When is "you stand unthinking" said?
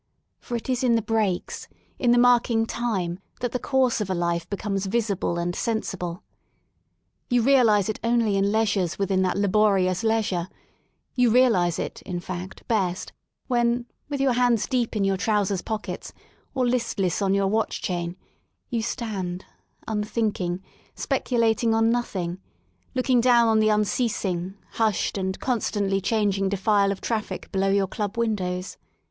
18.71-20.63